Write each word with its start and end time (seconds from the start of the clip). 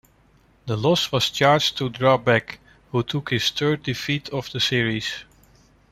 The 0.65 0.75
loss 0.77 1.11
was 1.11 1.29
charged 1.29 1.77
to 1.77 1.87
Drabek, 1.87 2.57
who 2.91 3.03
took 3.03 3.29
his 3.29 3.51
third 3.51 3.83
defeat 3.83 4.29
of 4.29 4.51
the 4.51 4.59
series. 4.59 5.13